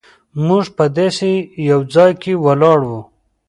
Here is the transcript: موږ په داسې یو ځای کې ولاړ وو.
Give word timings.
موږ 0.45 0.65
په 0.77 0.85
داسې 0.97 1.31
یو 1.69 1.79
ځای 1.93 2.11
کې 2.21 2.33
ولاړ 2.45 2.79
وو. 2.89 3.01